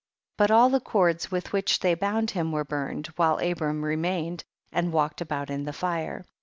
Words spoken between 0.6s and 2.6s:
the cords with which they bound him